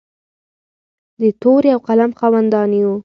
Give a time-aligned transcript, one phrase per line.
[1.21, 2.93] د تورې او قلم خاوندان یو.